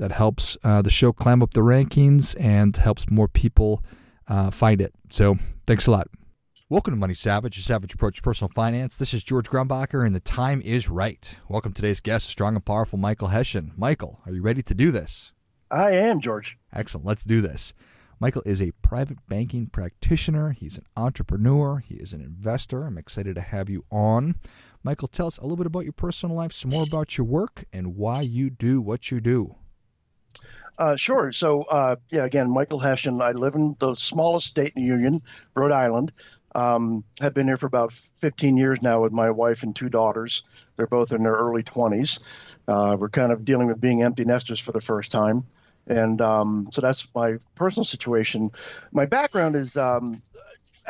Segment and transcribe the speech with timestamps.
[0.00, 3.84] That helps uh, the show climb up the rankings and helps more people
[4.26, 4.94] uh, find it.
[5.10, 5.36] So
[5.66, 6.08] thanks a lot.
[6.70, 8.96] Welcome to Money Savage, a savage approach to personal finance.
[8.96, 11.38] This is George Grumbacher, and the time is right.
[11.50, 13.72] Welcome to today's guest, strong and powerful Michael Hession.
[13.76, 15.34] Michael, are you ready to do this?
[15.70, 16.58] I am, George.
[16.72, 17.06] Excellent.
[17.06, 17.74] Let's do this.
[18.20, 20.52] Michael is a private banking practitioner.
[20.52, 21.76] He's an entrepreneur.
[21.78, 22.84] He is an investor.
[22.84, 24.36] I'm excited to have you on.
[24.82, 27.64] Michael, tell us a little bit about your personal life, some more about your work,
[27.70, 29.56] and why you do what you do.
[30.80, 31.30] Uh, sure.
[31.30, 33.20] So, uh, yeah, again, Michael Hession.
[33.20, 35.20] I live in the smallest state in the Union,
[35.54, 36.10] Rhode Island.
[36.54, 40.42] Um, have been here for about 15 years now with my wife and two daughters.
[40.76, 42.56] They're both in their early 20s.
[42.66, 45.44] Uh, we're kind of dealing with being empty nesters for the first time.
[45.86, 48.50] And um, so that's my personal situation.
[48.90, 50.22] My background is um,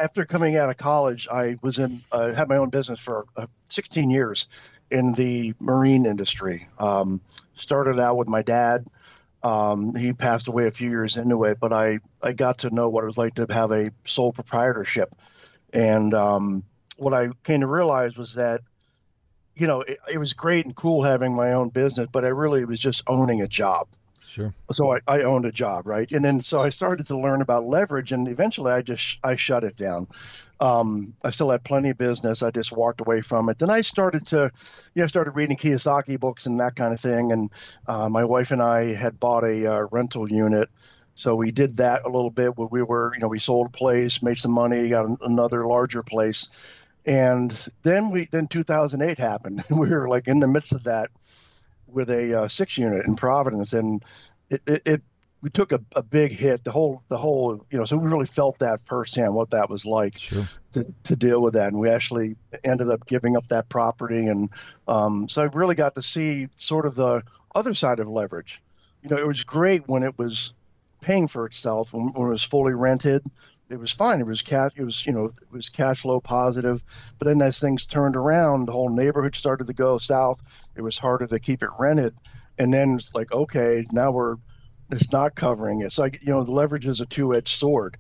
[0.01, 3.47] after coming out of college, I was in, uh, had my own business for uh,
[3.67, 4.47] 16 years
[4.89, 6.69] in the marine industry.
[6.79, 7.21] Um,
[7.55, 8.85] started out with my dad.
[9.43, 12.91] Um, he passed away a few years into it, but I, I got to know
[12.91, 15.15] what it was like to have a sole proprietorship
[15.73, 16.65] and um,
[16.97, 18.63] what I came to realize was that,
[19.55, 22.65] you know, it, it, was great and cool having my own business, but I really
[22.65, 23.89] was just owning a job.
[24.27, 24.55] Sure.
[24.71, 26.11] So I, I owned a job, right?
[26.13, 29.65] And then so I started to learn about leverage, and eventually I just I shut
[29.65, 30.07] it down.
[30.61, 32.43] Um, I still had plenty of business.
[32.43, 33.59] I just walked away from it.
[33.59, 34.51] Then I started to,
[34.95, 37.33] you know, started reading Kiyosaki books and that kind of thing.
[37.33, 37.51] And
[37.87, 40.69] uh, my wife and I had bought a uh, rental unit
[41.21, 43.71] so we did that a little bit where we were, you know, we sold a
[43.71, 46.49] place, made some money, got another larger place.
[47.05, 47.51] And
[47.83, 49.63] then we, then 2008 happened.
[49.71, 51.11] we were like in the midst of that
[51.93, 53.73] with a uh, six unit in Providence.
[53.73, 54.05] And
[54.49, 55.03] it, it, it
[55.43, 58.27] we took a, a big hit, the whole, the whole, you know, so we really
[58.27, 60.43] felt that firsthand, what that was like sure.
[60.73, 61.69] to, to deal with that.
[61.69, 64.27] And we actually ended up giving up that property.
[64.27, 64.51] And
[64.87, 67.23] um, so I really got to see sort of the
[67.55, 68.63] other side of leverage.
[69.03, 70.53] You know, it was great when it was
[71.01, 73.25] paying for itself when, when it was fully rented.
[73.71, 74.21] It was fine.
[74.21, 74.73] It was cash.
[74.77, 76.83] It was you know it was cash flow positive.
[77.19, 80.69] But then as things turned around, the whole neighborhood started to go south.
[80.77, 82.15] It was harder to keep it rented.
[82.59, 84.37] And then it's like okay, now we're
[84.91, 85.93] it's not covering it.
[85.93, 87.97] So I, you know the leverage is a two-edged sword.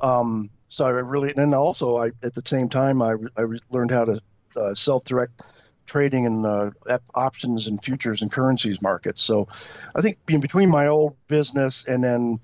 [0.00, 3.92] Um, so I really and then also I at the same time I, I learned
[3.92, 4.20] how to
[4.56, 5.40] uh, self-direct
[5.86, 6.72] trading in the
[7.14, 9.22] options and futures and currencies markets.
[9.22, 9.48] So
[9.94, 12.40] I think in between my old business and then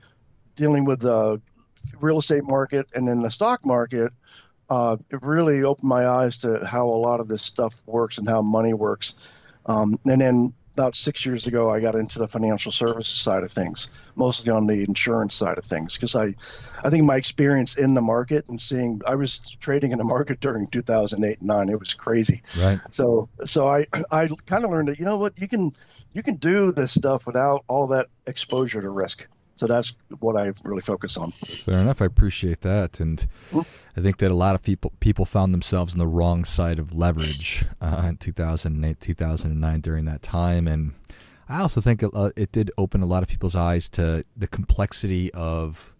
[0.57, 1.41] dealing with the
[1.99, 4.13] real estate market and then the stock market,
[4.69, 8.29] uh, it really opened my eyes to how a lot of this stuff works and
[8.29, 9.29] how money works.
[9.67, 13.51] Um, and then about six years ago, I got into the financial services side of
[13.51, 16.35] things, mostly on the insurance side of things, because I,
[16.83, 20.41] I think my experience in the market and seeing, I was trading in the market
[20.41, 21.69] during 2008 and nine.
[21.69, 22.43] It was crazy.
[22.59, 22.79] Right.
[22.93, 25.73] So, so I, I kind of learned that you know what you can,
[26.13, 29.29] you can do this stuff without all that exposure to risk.
[29.61, 31.33] So that's what I really focus on.
[31.33, 32.01] Fair enough.
[32.01, 33.61] I appreciate that, and mm-hmm.
[33.95, 36.95] I think that a lot of people people found themselves on the wrong side of
[36.95, 40.95] leverage uh, in 2008, 2009 during that time, and
[41.47, 44.47] I also think it, uh, it did open a lot of people's eyes to the
[44.47, 45.95] complexity of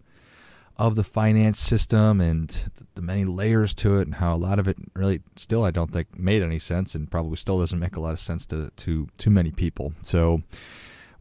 [0.75, 4.67] of the finance system and the many layers to it, and how a lot of
[4.67, 7.99] it really still I don't think made any sense, and probably still doesn't make a
[8.01, 9.93] lot of sense to to too many people.
[10.01, 10.41] So,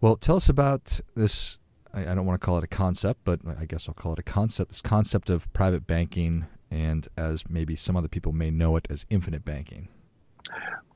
[0.01, 1.59] well, tell us about this
[1.95, 4.19] I, I don't want to call it a concept, but I guess I'll call it
[4.19, 4.71] a concept.
[4.71, 9.07] This concept of private banking, and as maybe some other people may know it as
[9.11, 9.89] infinite banking.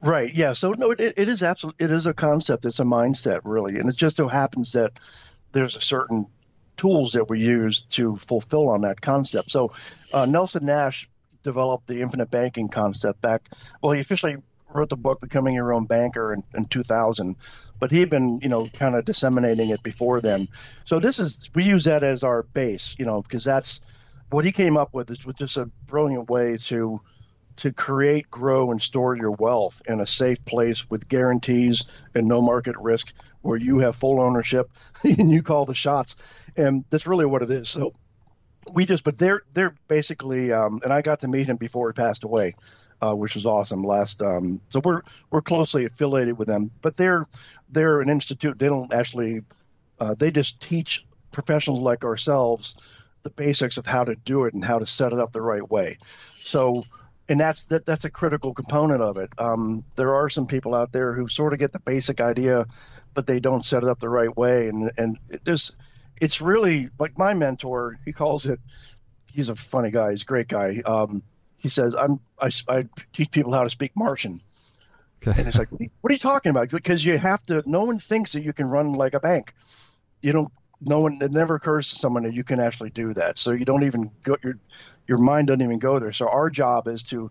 [0.02, 0.34] Right.
[0.34, 0.52] Yeah.
[0.52, 2.64] So no, it, it is absolutely it is a concept.
[2.64, 4.92] It's a mindset, really, and it just so happens that
[5.52, 6.26] there's a certain
[6.76, 9.50] tools that we use to fulfill on that concept.
[9.50, 9.72] So
[10.12, 11.08] uh, Nelson Nash
[11.42, 13.48] developed the infinite banking concept back.
[13.80, 14.36] Well, he officially
[14.74, 17.36] wrote the book Becoming Your Own Banker in, in 2000,
[17.78, 20.48] but he had been, you know, kind of disseminating it before then.
[20.84, 23.80] So this is we use that as our base, you know, because that's
[24.30, 25.10] what he came up with.
[25.10, 27.00] Is was just a brilliant way to
[27.56, 32.42] to create, grow, and store your wealth in a safe place with guarantees and no
[32.42, 34.68] market risk, where you have full ownership
[35.04, 36.50] and you call the shots.
[36.56, 37.68] And that's really what it is.
[37.68, 37.94] So
[38.74, 41.92] we just, but they're they're basically, um, and I got to meet him before he
[41.92, 42.56] passed away
[43.04, 43.82] uh, which was awesome.
[43.86, 47.24] Last, um, so we're we're closely affiliated with them, but they're
[47.68, 48.58] they're an institute.
[48.58, 49.42] They don't actually
[50.00, 52.76] Uh, they just teach professionals like ourselves
[53.22, 55.70] the basics of how to do it and how to set it up the right
[55.70, 55.96] way.
[56.02, 56.84] So,
[57.28, 59.30] and that's that, that's a critical component of it.
[59.38, 62.66] Um, there are some people out there who sort of get the basic idea,
[63.14, 65.76] but they don't set it up the right way, and and it just
[66.20, 67.96] it's really like my mentor.
[68.04, 68.60] He calls it.
[69.32, 70.10] He's a funny guy.
[70.10, 70.82] He's a great guy.
[70.84, 71.22] Um,
[71.64, 72.84] he says, "I'm I, I
[73.14, 74.42] teach people how to speak Martian."
[75.26, 75.38] Okay.
[75.38, 76.68] And it's like, what are you talking about?
[76.68, 77.62] Because you have to.
[77.64, 79.54] No one thinks that you can run like a bank.
[80.20, 80.52] You don't
[80.82, 83.64] no one it never occurs to someone that you can actually do that so you
[83.64, 84.58] don't even go your
[85.06, 87.30] your mind doesn't even go there so our job is to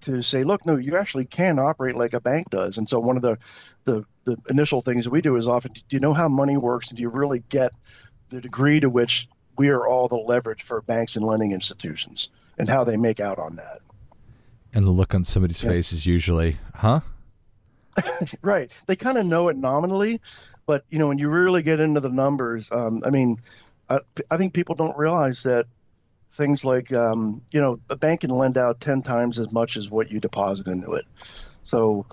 [0.00, 3.16] to say look no you actually can operate like a bank does and so one
[3.16, 3.36] of the
[3.84, 6.90] the, the initial things that we do is often do you know how money works
[6.90, 7.72] and do you really get
[8.28, 9.28] the degree to which
[9.58, 13.38] we are all the leverage for banks and lending institutions and how they make out
[13.38, 13.80] on that
[14.74, 15.70] and the look on somebody's yeah.
[15.70, 17.00] face is usually huh
[18.42, 20.20] right they kind of know it nominally
[20.66, 23.36] but you know, when you really get into the numbers, um, I mean,
[23.88, 24.00] I,
[24.30, 25.66] I, think people don't realize that
[26.30, 29.88] things like um, you know a bank can lend out ten times as much as
[29.88, 31.04] what you deposit into it.
[31.62, 32.06] So,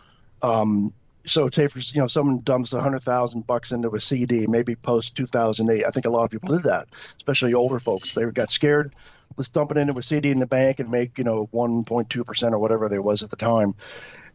[0.43, 0.93] um,
[1.25, 4.75] so say for you know someone dumps a hundred thousand bucks into a CD, maybe
[4.75, 5.85] post two thousand eight.
[5.85, 8.13] I think a lot of people did that, especially older folks.
[8.13, 8.93] They got scared.
[9.37, 12.09] Let's dump it into a CD in the bank and make you know one point
[12.09, 13.75] two percent or whatever there was at the time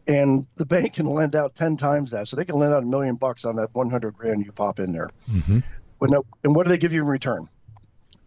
[0.09, 2.85] and the bank can lend out 10 times that so they can lend out a
[2.85, 5.59] million bucks on that 100 grand you pop in there mm-hmm.
[6.01, 7.47] no, and what do they give you in return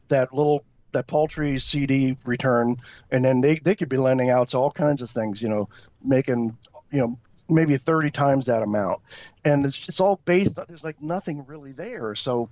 [0.08, 2.76] that little that paltry cd return
[3.10, 5.66] and then they, they could be lending out to all kinds of things you know
[6.02, 6.56] making
[6.90, 7.16] you know
[7.52, 9.00] maybe 30 times that amount
[9.44, 12.48] and it's, it's all based on there's like nothing really there so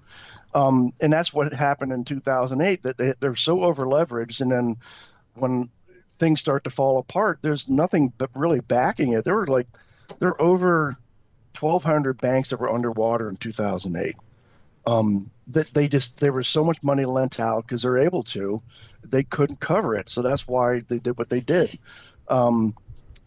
[0.55, 4.77] um, and that's what happened in 2008 that they, they're so over leveraged and then
[5.35, 5.71] when
[6.21, 9.25] things start to fall apart, there's nothing but really backing it.
[9.25, 9.67] There were like
[10.21, 10.97] there were over
[11.59, 14.15] 1,200 banks that were underwater in 2008.
[14.87, 18.63] Um, that they just there was so much money lent out because they're able to,
[19.05, 20.09] they couldn't cover it.
[20.09, 21.77] So that's why they did what they did.
[22.29, 22.75] Um,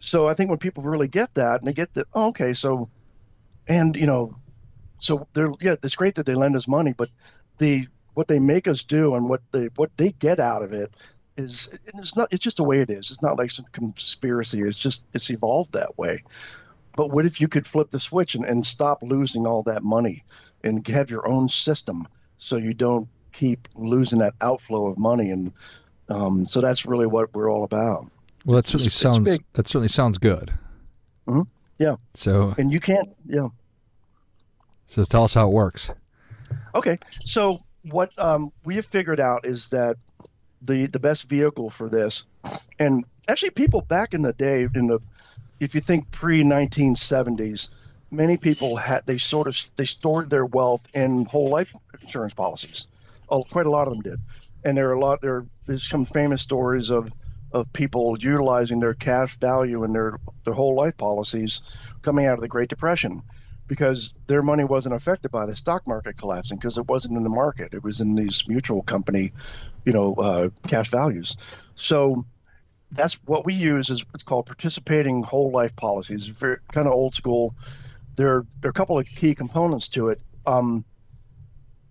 [0.04, 2.90] so I think when people really get that and they get that, oh, okay, so,
[3.70, 4.36] and you know,
[5.00, 7.08] so they're yeah, it's great that they lend us money, but
[7.58, 10.94] the what they make us do and what they what they get out of it
[11.38, 13.12] is it's not it's just the way it is.
[13.12, 14.60] It's not like some conspiracy.
[14.62, 16.24] It's just it's evolved that way.
[16.98, 20.26] But what if you could flip the switch and, and stop losing all that money
[20.66, 25.54] and have your own system so you don't keep losing that outflow of money and
[26.10, 28.10] um, so that's really what we're all about.
[28.46, 30.52] Well, that certainly it's, sounds it's that certainly sounds good.
[31.28, 31.44] Mm-hmm.
[31.80, 31.96] Yeah.
[32.14, 33.50] So and you can't yeah.
[34.86, 35.92] So tell us how it works.
[36.76, 37.60] Okay, so
[37.90, 39.98] what um, we have figured out is that
[40.62, 42.26] the the best vehicle for this.
[42.80, 45.00] And actually, people back in the day, in the
[45.60, 47.74] if you think pre 1970s,
[48.12, 52.88] many people had they sort of they stored their wealth in whole life insurance policies.
[53.30, 54.20] Oh, quite a lot of them did,
[54.64, 55.22] and there are a lot.
[55.22, 57.12] There's some famous stories of
[57.54, 61.62] of people utilizing their cash value in their their whole life policies
[62.02, 63.22] coming out of the Great Depression
[63.68, 67.30] because their money wasn't affected by the stock market collapsing because it wasn't in the
[67.30, 67.74] market.
[67.74, 69.32] It was in these mutual company,
[69.86, 71.38] you know, uh, cash values.
[71.76, 72.26] So
[72.92, 76.28] that's what we use is what's called participating whole life policies.
[76.28, 77.56] Very kind of old school.
[78.16, 80.22] There, there are a couple of key components to it.
[80.46, 80.86] Um,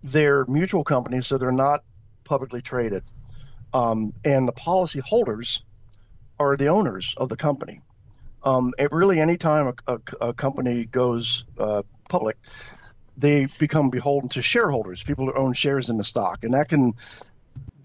[0.03, 1.83] they're mutual companies, so they're not
[2.23, 3.03] publicly traded,
[3.73, 5.63] um, and the policy holders
[6.39, 7.81] are the owners of the company.
[8.43, 12.37] Um, it really, anytime a, a, a company goes uh, public,
[13.17, 16.93] they become beholden to shareholders, people who own shares in the stock, and that can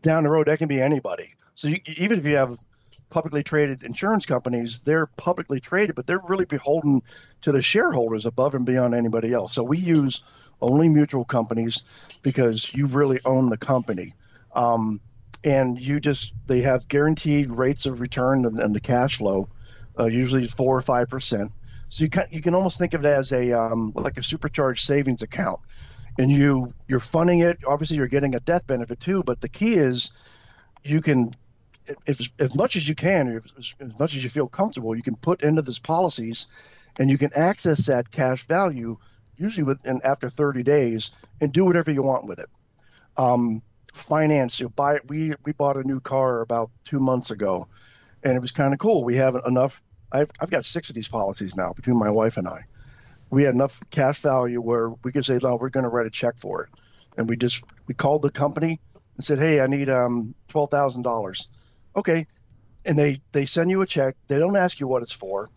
[0.02, 1.34] down the road that can be anybody.
[1.54, 2.56] So you, even if you have
[3.10, 7.02] publicly traded insurance companies, they're publicly traded, but they're really beholden
[7.42, 9.54] to the shareholders above and beyond anybody else.
[9.54, 10.20] So we use
[10.60, 11.82] only mutual companies
[12.22, 14.14] because you really own the company.
[14.54, 15.00] Um,
[15.44, 19.48] and you just they have guaranteed rates of return and, and the cash flow
[19.98, 21.52] uh, usually four or five percent.
[21.88, 24.84] So you can you can almost think of it as a um, like a supercharged
[24.84, 25.60] savings account,
[26.18, 27.58] and you you're funding it.
[27.66, 29.22] Obviously, you're getting a death benefit too.
[29.22, 30.12] But the key is
[30.84, 31.34] you can,
[32.06, 35.16] if as much as you can, if, as much as you feel comfortable, you can
[35.16, 36.46] put into these policies,
[36.98, 38.98] and you can access that cash value
[39.36, 42.48] usually within after 30 days and do whatever you want with it.
[43.16, 43.62] Um,
[44.00, 44.96] finance, you buy.
[44.96, 45.08] it.
[45.08, 47.68] We we bought a new car about two months ago,
[48.22, 49.04] and it was kind of cool.
[49.04, 52.48] We have enough I've, I've got six of these policies now between my wife and
[52.48, 52.62] I.
[53.30, 56.10] We had enough cash value where we could say, no, we're going to write a
[56.10, 56.70] check for it.
[57.16, 58.80] And we just, we called the company
[59.16, 61.46] and said, hey, I need um, $12,000.
[61.96, 62.26] Okay.
[62.84, 64.16] And they, they send you a check.
[64.28, 65.50] They don't ask you what it's for.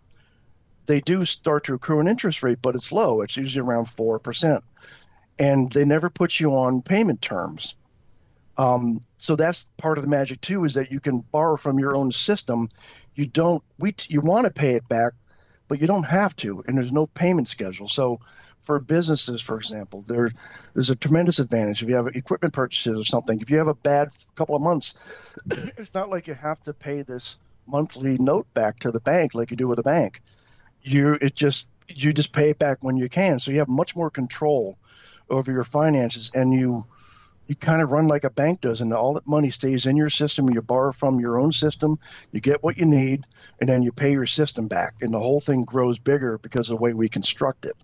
[0.86, 3.21] They do start to accrue an interest rate, but it's low.
[3.21, 4.62] It's usually around 4%.
[5.39, 7.77] and they never put you on payment terms.
[8.58, 11.96] Um, so that's part of the magic too, is that you can borrow from your
[11.96, 12.70] own system.
[13.15, 15.13] You don't we you want to pay it back,
[15.67, 17.88] but you don't have to, and there's no payment schedule.
[17.88, 18.20] So
[18.62, 20.31] for businesses, for example, there
[20.74, 23.39] there's a tremendous advantage if you have equipment purchases or something.
[23.39, 25.38] If you have a bad couple of months,
[25.77, 29.51] it's not like you have to pay this monthly note back to the bank like
[29.51, 30.22] you do with a bank.
[30.81, 33.96] You it just you just pay it back when you can, so you have much
[33.96, 34.77] more control
[35.29, 36.86] over your finances, and you
[37.51, 40.10] you kind of run like a bank does, and all that money stays in your
[40.10, 40.50] system.
[40.50, 42.00] You borrow from your own system,
[42.31, 43.27] you get what you need,
[43.60, 46.77] and then you pay your system back, and the whole thing grows bigger because of
[46.77, 47.75] the way we construct it.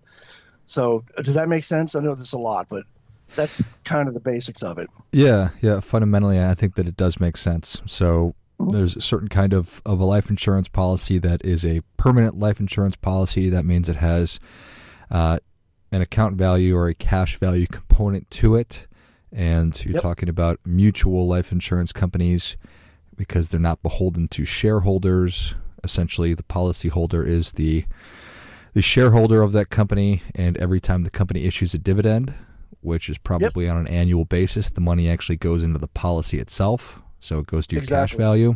[0.64, 1.94] So, does that make sense?
[1.94, 2.84] I know this a lot, but
[3.36, 4.88] that's kind of the basics of it.
[5.12, 5.80] Yeah, yeah.
[5.80, 7.82] Fundamentally, I think that it does make sense.
[7.84, 12.38] So, there's a certain kind of, of a life insurance policy that is a permanent
[12.38, 13.50] life insurance policy.
[13.50, 14.40] That means it has
[15.10, 15.40] uh,
[15.92, 18.87] an account value or a cash value component to it.
[19.32, 20.02] And you're yep.
[20.02, 22.56] talking about mutual life insurance companies
[23.16, 25.56] because they're not beholden to shareholders.
[25.84, 27.84] Essentially, the policyholder is the
[28.74, 32.34] the shareholder of that company, and every time the company issues a dividend,
[32.80, 33.74] which is probably yep.
[33.74, 37.02] on an annual basis, the money actually goes into the policy itself.
[37.18, 38.16] So it goes to your exactly.
[38.16, 38.54] cash value.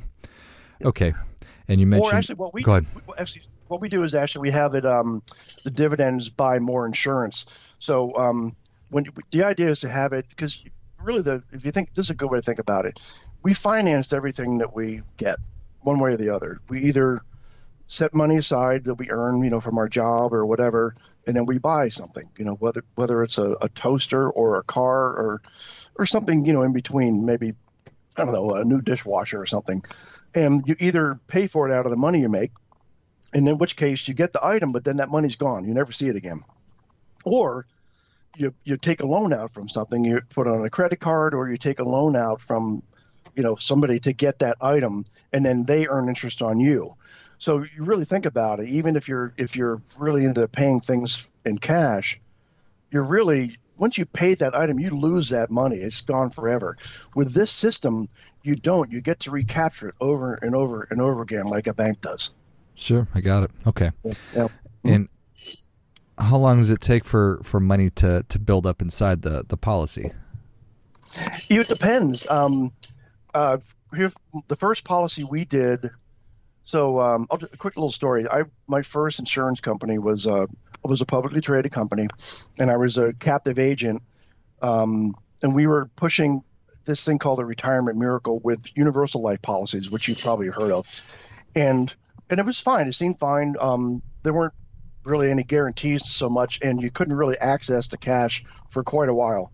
[0.81, 0.89] Yep.
[0.89, 1.13] Okay.
[1.69, 2.13] And you mentioned.
[2.13, 2.87] Or actually, what we go ahead.
[3.69, 4.85] What we do is actually we have it.
[4.85, 5.23] Um,
[5.65, 7.75] the dividends buy more insurance.
[7.79, 8.55] So um,
[8.93, 10.63] when the idea is to have it because
[11.03, 13.01] really the if you think this is a good way to think about it,
[13.43, 15.39] we financed everything that we get
[15.81, 16.59] one way or the other.
[16.69, 17.21] We either
[17.87, 20.95] set money aside that we earn, you know, from our job or whatever,
[21.27, 24.63] and then we buy something, you know, whether whether it's a, a toaster or a
[24.63, 25.43] car or
[25.99, 27.55] or something, you know, in between, maybe
[28.19, 29.83] I don't know, a new dishwasher or something.
[30.35, 32.53] And you either pay for it out of the money you make,
[33.33, 35.65] and in which case you get the item, but then that money's gone.
[35.65, 36.43] You never see it again.
[37.25, 37.67] Or
[38.37, 41.49] you you take a loan out from something, you put on a credit card, or
[41.49, 42.83] you take a loan out from
[43.35, 46.93] you know somebody to get that item, and then they earn interest on you.
[47.39, 48.69] So you really think about it.
[48.69, 52.21] Even if you're if you're really into paying things in cash,
[52.91, 55.77] you're really once you pay that item, you lose that money.
[55.77, 56.77] It's gone forever.
[57.15, 58.09] With this system,
[58.43, 58.93] you don't.
[58.93, 62.35] You get to recapture it over and over and over again, like a bank does.
[62.75, 63.51] Sure, I got it.
[63.67, 63.91] Okay.
[64.35, 64.49] Yeah.
[64.85, 65.09] And
[66.23, 69.57] how long does it take for, for money to, to build up inside the, the
[69.57, 70.11] policy?
[71.51, 72.29] It depends.
[72.31, 72.73] Um,
[73.35, 73.59] uh,
[73.95, 74.11] here,
[74.49, 75.91] the first policy we did.
[76.65, 78.29] So, um, a quick little story.
[78.29, 80.47] I my first insurance company was uh,
[80.85, 82.07] was a publicly traded company,
[82.59, 84.03] and I was a captive agent.
[84.63, 86.43] Um, and we were pushing
[86.85, 90.87] this thing called the retirement miracle with universal life policies, which you've probably heard of.
[91.55, 91.93] And
[92.31, 92.87] and it was fine.
[92.87, 93.57] It seemed fine.
[93.61, 94.55] Um, there weren't
[95.05, 99.15] really any guarantees so much, and you couldn't really access the cash for quite a
[99.15, 99.53] while,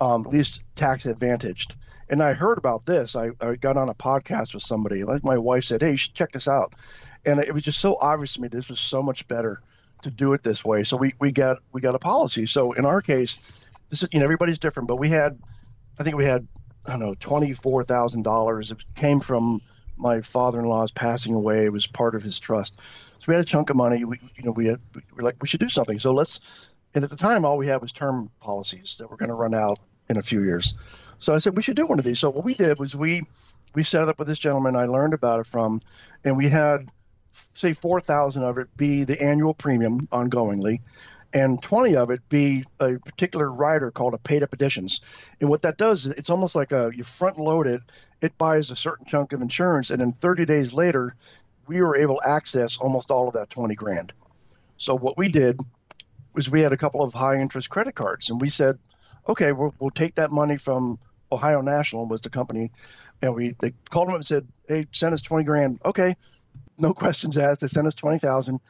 [0.00, 1.74] um, at least tax advantaged.
[2.08, 3.16] And I heard about this.
[3.16, 5.02] I, I, got on a podcast with somebody.
[5.02, 6.72] Like my wife said, "Hey, you should check this out,"
[7.24, 9.60] and it was just so obvious to me this was so much better
[10.02, 10.84] to do it this way.
[10.84, 12.46] So we we got we got a policy.
[12.46, 15.32] So in our case, this is you know everybody's different, but we had,
[15.98, 16.46] I think we had
[16.86, 18.70] I don't know twenty four thousand dollars.
[18.70, 19.60] It came from
[19.96, 22.80] my father-in-law's passing away it was part of his trust.
[23.26, 24.04] So we had a chunk of money.
[24.04, 25.98] We, you know, we, had, we were like, we should do something.
[25.98, 26.72] So let's.
[26.94, 29.52] And at the time, all we had was term policies that were going to run
[29.52, 30.76] out in a few years.
[31.18, 32.20] So I said we should do one of these.
[32.20, 33.24] So what we did was we
[33.74, 35.80] we set it up with this gentleman I learned about it from,
[36.24, 36.88] and we had
[37.32, 40.80] say four thousand of it be the annual premium ongoingly,
[41.34, 45.00] and 20 of it be a particular rider called a paid up additions.
[45.40, 47.82] And what that does is it's almost like a you front load it,
[48.20, 51.16] it buys a certain chunk of insurance, and then 30 days later,
[51.66, 54.12] we were able to access almost all of that 20 grand.
[54.78, 55.58] So what we did
[56.34, 58.78] was we had a couple of high interest credit cards, and we said,
[59.28, 60.98] okay, we'll, we'll take that money from
[61.32, 62.70] Ohio National was the company,
[63.20, 65.78] and we they called them up and said, hey, send us 20 grand.
[65.84, 66.14] Okay,
[66.78, 67.62] no questions asked.
[67.62, 68.60] They sent us 20,000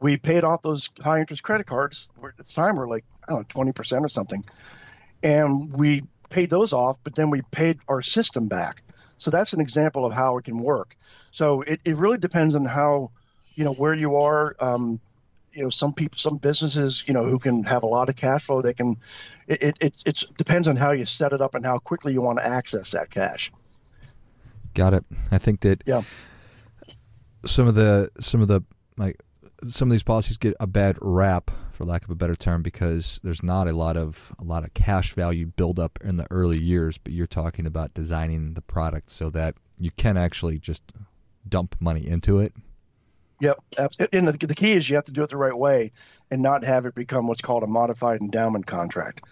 [0.00, 2.10] we paid off those high interest credit cards.
[2.24, 4.42] At the time, we're like, I don't know, 20% or something.
[5.22, 8.82] And we paid those off, but then we paid our system back.
[9.20, 10.96] So that's an example of how it can work.
[11.30, 13.12] So it, it really depends on how,
[13.54, 14.56] you know, where you are.
[14.58, 14.98] Um,
[15.52, 18.46] you know, some people, some businesses, you know, who can have a lot of cash
[18.46, 18.96] flow, they can,
[19.46, 22.22] it, it, it it's depends on how you set it up and how quickly you
[22.22, 23.52] want to access that cash.
[24.74, 25.04] Got it.
[25.30, 26.02] I think that yeah.
[27.44, 28.62] some of the, some of the,
[28.96, 29.20] like
[29.64, 31.50] some of these policies get a bad rap,
[31.80, 34.74] for lack of a better term, because there's not a lot of a lot of
[34.74, 36.98] cash value buildup in the early years.
[36.98, 40.92] But you're talking about designing the product so that you can actually just
[41.48, 42.52] dump money into it.
[43.40, 43.58] Yep,
[44.12, 45.92] and the, the key is you have to do it the right way
[46.30, 49.22] and not have it become what's called a modified endowment contract,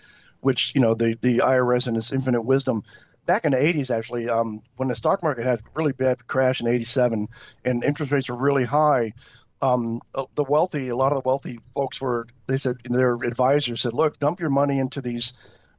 [0.40, 2.82] which you know the the IRS and its infinite wisdom.
[3.26, 6.66] Back in the 80s, actually, um, when the stock market had really bad crash in
[6.66, 7.28] 87
[7.62, 9.12] and interest rates were really high,
[9.60, 13.80] um, uh, the wealthy, a lot of the wealthy folks were, they said, their advisors
[13.80, 15.32] said, look, dump your money into these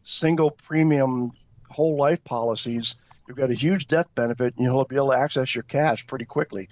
[0.03, 1.31] single premium
[1.69, 2.97] whole life policies.
[3.27, 6.25] You've got a huge death benefit, and you'll be able to access your cash pretty
[6.25, 6.67] quickly.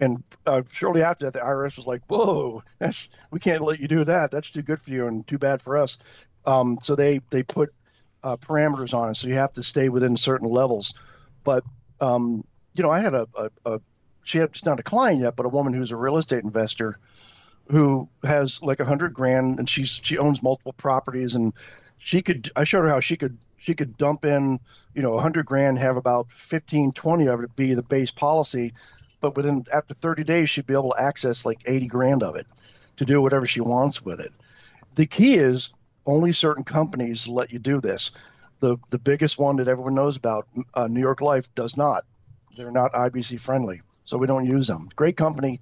[0.00, 3.86] And uh, shortly after that, the IRS was like, "Whoa, that's we can't let you
[3.86, 4.32] do that.
[4.32, 7.70] That's too good for you and too bad for us." Um, so they they put
[8.24, 10.94] uh, parameters on it, so you have to stay within certain levels.
[11.44, 11.62] But
[12.00, 12.44] um,
[12.74, 13.80] you know, I had a, a, a
[14.22, 16.96] she had it's not a client yet, but a woman who's a real estate investor
[17.70, 21.52] who has like a hundred grand and she's she owns multiple properties and
[21.98, 24.58] she could I showed her how she could she could dump in
[24.94, 28.72] you know a hundred grand have about 15 20 of it be the base policy
[29.20, 32.46] but within after 30 days she'd be able to access like 80 grand of it
[32.96, 34.32] to do whatever she wants with it.
[34.96, 35.72] The key is
[36.04, 38.10] only certain companies let you do this.
[38.58, 42.04] The the biggest one that everyone knows about uh, new york life does not.
[42.56, 45.60] They're not ibc friendly so we don't use them great company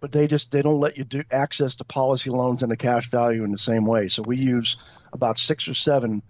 [0.00, 3.10] but they just they don't let you do access to policy loans and the cash
[3.10, 4.76] value in the same way so we use
[5.12, 6.22] about six or seven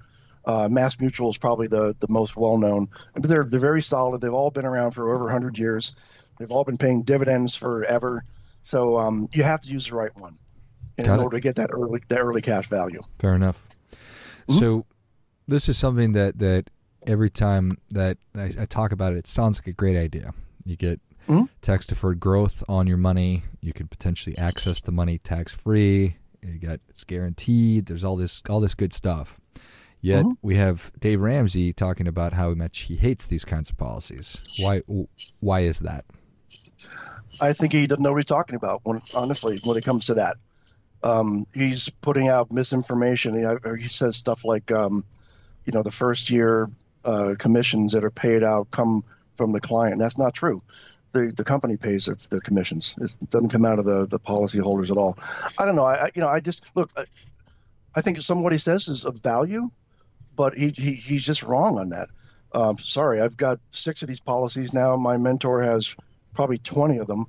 [0.44, 4.22] uh, Mass Mutual is probably the, the most well known, but they're they're very solid.
[4.22, 5.94] They've all been around for over 100 years.
[6.38, 8.24] They've all been paying dividends forever.
[8.62, 10.38] So um, you have to use the right one
[10.96, 13.00] in, in order to get that early that early cash value.
[13.18, 13.66] Fair enough.
[14.48, 14.58] Mm-hmm.
[14.58, 14.86] So
[15.46, 16.70] this is something that that
[17.06, 20.32] every time that I, I, talk about it, it sounds like a great idea.
[20.64, 21.44] You get mm-hmm.
[21.60, 23.42] tax deferred growth on your money.
[23.60, 26.16] You can potentially access the money tax free.
[26.42, 27.86] You got it's guaranteed.
[27.86, 29.40] There's all this all this good stuff.
[30.02, 30.32] Yet mm-hmm.
[30.40, 34.56] we have Dave Ramsey talking about how much he hates these kinds of policies.
[34.58, 34.82] Why?
[35.40, 36.04] Why is that?
[37.40, 38.80] I think he doesn't know what he's talking about.
[38.84, 40.36] When honestly, when it comes to that,
[41.02, 43.34] um, he's putting out misinformation.
[43.34, 45.04] He, he says stuff like, um,
[45.64, 46.70] you know, the first year
[47.04, 49.04] uh, commissions that are paid out come
[49.36, 49.98] from the client.
[49.98, 50.62] That's not true.
[51.12, 52.96] The, the company pays the, the commissions.
[53.00, 55.18] It doesn't come out of the, the policyholders at all.
[55.58, 55.84] I don't know.
[55.84, 56.90] I, you know I just look.
[56.96, 57.04] I,
[57.94, 59.70] I think some of what he says is of value,
[60.36, 62.08] but he, he he's just wrong on that.
[62.52, 64.96] Um, sorry, I've got six of these policies now.
[64.96, 65.96] My mentor has
[66.34, 67.26] probably 20 of them.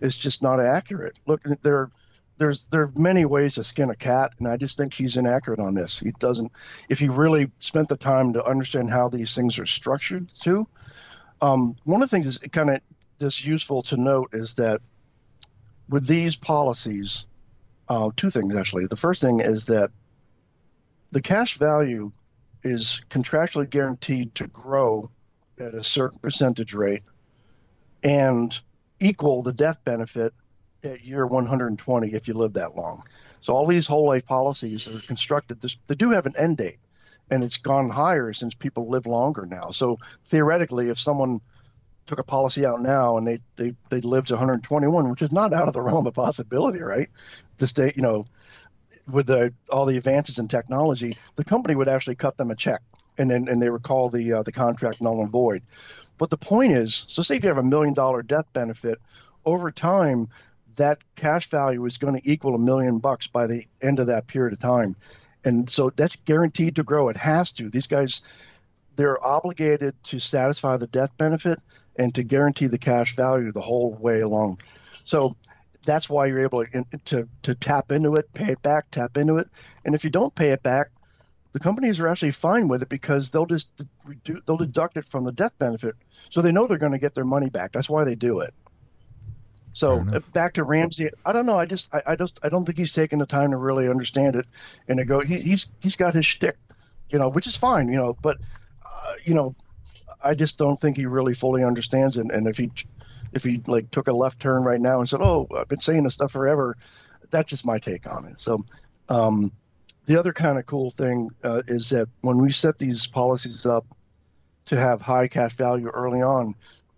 [0.00, 1.18] It's just not accurate.
[1.26, 1.90] Look, there
[2.40, 5.60] there's there are many ways to skin a cat, and I just think he's inaccurate
[5.60, 6.00] on this.
[6.00, 6.50] He doesn't.
[6.88, 10.66] If he really spent the time to understand how these things are structured, too.
[11.42, 12.80] Um, one of the things that's kind of
[13.20, 14.80] just useful to note is that
[15.88, 17.26] with these policies,
[17.88, 18.86] uh, two things actually.
[18.86, 19.90] The first thing is that
[21.12, 22.12] the cash value
[22.62, 25.10] is contractually guaranteed to grow
[25.58, 27.02] at a certain percentage rate
[28.02, 28.58] and
[29.00, 30.32] equal the death benefit
[30.82, 33.02] at year 120 if you live that long.
[33.40, 35.62] So all these whole life policies are constructed.
[35.86, 36.78] They do have an end date,
[37.30, 39.70] and it's gone higher since people live longer now.
[39.70, 41.40] So theoretically, if someone
[42.10, 45.52] took a policy out now and they they they lived to 121, which is not
[45.52, 47.08] out of the realm of possibility, right?
[47.58, 48.24] The state, you know,
[49.06, 52.82] with the, all the advances in technology, the company would actually cut them a check,
[53.16, 55.62] and then and they would call the uh, the contract null and void.
[56.18, 58.98] But the point is, so say if you have a million dollar death benefit,
[59.44, 60.28] over time,
[60.76, 64.26] that cash value is going to equal a million bucks by the end of that
[64.26, 64.96] period of time,
[65.44, 67.08] and so that's guaranteed to grow.
[67.08, 67.70] It has to.
[67.70, 68.22] These guys,
[68.96, 71.60] they're obligated to satisfy the death benefit
[71.96, 74.60] and to guarantee the cash value the whole way along.
[75.04, 75.36] So
[75.84, 79.38] that's why you're able to, to, to tap into it, pay it back, tap into
[79.38, 79.48] it.
[79.84, 80.90] And if you don't pay it back,
[81.52, 83.70] the companies are actually fine with it because they'll just
[84.46, 85.96] they'll deduct it from the death benefit,
[86.28, 87.72] so they know they're going to get their money back.
[87.72, 88.54] That's why they do it.
[89.72, 91.58] So back to Ramsey, I don't know.
[91.58, 94.36] I just I, I, just I don't think he's taken the time to really understand
[94.36, 94.46] it
[94.88, 95.20] and to go.
[95.20, 96.56] He, he's he's got his shtick,
[97.08, 98.16] you know, which is fine, you know.
[98.20, 98.38] But
[98.84, 99.54] uh, you know,
[100.22, 102.26] I just don't think he really fully understands it.
[102.30, 102.70] And if he
[103.32, 106.04] if he like took a left turn right now and said, "Oh, I've been saying
[106.04, 106.76] this stuff forever,"
[107.30, 108.38] that's just my take on it.
[108.38, 108.64] So,
[109.08, 109.52] um,
[110.06, 113.86] the other kind of cool thing uh, is that when we set these policies up
[114.66, 116.54] to have high cash value early on,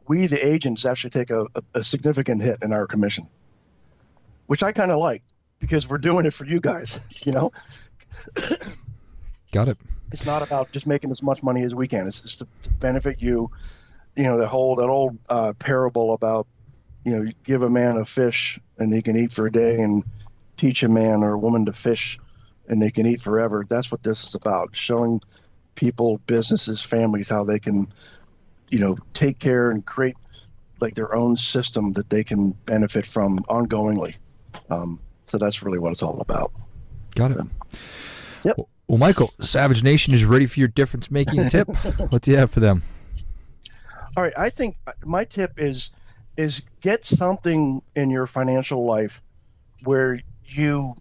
[0.08, 3.26] we the agents actually take a, a, a significant hit in our commission,
[4.46, 5.22] which I kind of like
[5.58, 7.00] because we're doing it for you guys.
[7.24, 7.52] You know.
[9.52, 9.78] Got it.
[10.12, 12.06] It's not about just making as much money as we can.
[12.06, 13.50] It's just to, to benefit you
[14.16, 16.46] you know, the whole that old uh, parable about
[17.04, 19.80] you know, you give a man a fish and he can eat for a day,
[19.80, 20.04] and
[20.56, 22.18] teach a man or a woman to fish
[22.68, 23.64] and they can eat forever.
[23.68, 25.20] That's what this is about: showing
[25.74, 27.92] people, businesses, families how they can,
[28.68, 30.16] you know, take care and create
[30.80, 34.18] like their own system that they can benefit from ongoingly.
[34.68, 36.52] Um, so that's really what it's all about.
[37.14, 37.38] Got it.
[38.44, 38.58] Yep.
[38.58, 41.68] Well, Well, Michael, Savage Nation is ready for your difference making tip.
[42.10, 42.82] what do you have for them?
[44.16, 45.92] All right, I think my tip is
[46.36, 49.22] is get something in your financial life
[49.84, 50.94] where you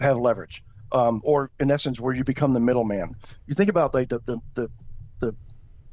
[0.00, 3.14] have leverage, um, or in essence, where you become the middleman.
[3.46, 4.70] You think about like the the, the
[5.20, 5.36] the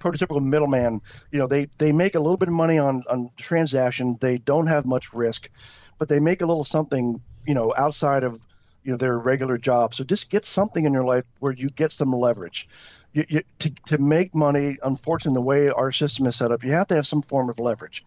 [0.02, 4.18] prototypical middleman, you know, they, they make a little bit of money on, on transaction.
[4.20, 5.50] They don't have much risk,
[5.98, 8.40] but they make a little something, you know, outside of,
[8.84, 9.94] you know, their regular job.
[9.94, 12.68] So just get something in your life where you get some leverage.
[13.14, 16.72] You, you, to, to make money, unfortunately, the way our system is set up, you
[16.72, 18.04] have to have some form of leverage.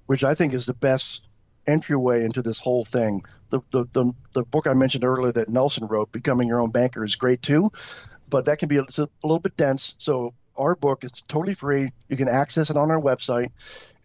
[0.08, 1.28] which I think is the best
[1.68, 3.26] entryway into this whole thing.
[3.52, 7.04] The, the, the, the book I mentioned earlier that Nelson wrote, Becoming Your Own Banker,
[7.04, 7.70] is great too,
[8.28, 9.94] but that can be a, a little bit dense.
[10.00, 11.92] So our book is totally free.
[12.08, 13.52] You can access it on our website.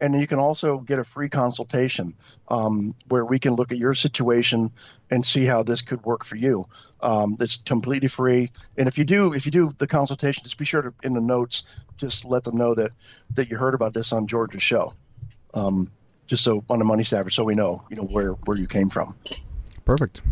[0.00, 2.14] And you can also get a free consultation
[2.48, 4.70] um, where we can look at your situation
[5.10, 6.66] and see how this could work for you.
[7.00, 8.50] Um, it's completely free.
[8.76, 11.20] And if you do, if you do the consultation, just be sure to in the
[11.20, 11.62] notes,
[11.96, 12.90] just let them know that
[13.34, 14.92] that you heard about this on George's show.
[15.54, 15.90] Um,
[16.26, 18.88] just so on the Money Savage, so we know, you know where where you came
[18.88, 19.14] from.
[19.84, 20.22] Perfect.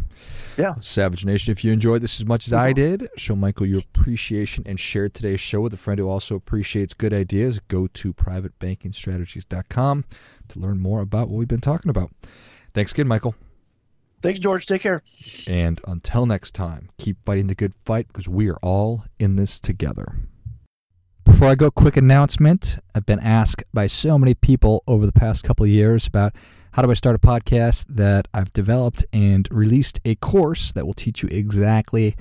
[0.56, 0.74] Yeah.
[0.80, 4.64] Savage Nation, if you enjoyed this as much as I did, show Michael your appreciation
[4.66, 7.60] and share today's show with a friend who also appreciates good ideas.
[7.60, 10.04] Go to privatebankingstrategies.com
[10.48, 12.10] to learn more about what we've been talking about.
[12.74, 13.34] Thanks again, Michael.
[14.22, 14.66] Thanks, George.
[14.66, 15.02] Take care.
[15.48, 19.58] And until next time, keep fighting the good fight because we are all in this
[19.58, 20.14] together.
[21.24, 22.78] Before I go, quick announcement.
[22.94, 26.34] I've been asked by so many people over the past couple of years about
[26.72, 30.94] how do I start a podcast that I've developed and released a course that will
[30.94, 32.14] teach you exactly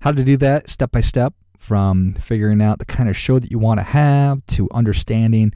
[0.00, 3.50] how to do that step by step from figuring out the kind of show that
[3.50, 5.52] you want to have to understanding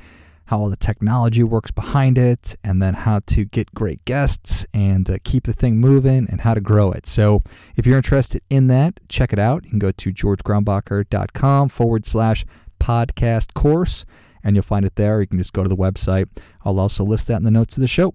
[0.46, 5.08] how all the technology works behind it, and then how to get great guests and
[5.08, 7.06] uh, keep the thing moving and how to grow it.
[7.06, 7.38] So,
[7.76, 9.62] if you're interested in that, check it out.
[9.62, 12.44] You can go to georgegrumbacher.com forward slash
[12.80, 14.04] podcast course,
[14.42, 15.20] and you'll find it there.
[15.20, 16.26] You can just go to the website.
[16.64, 18.14] I'll also list that in the notes of the show.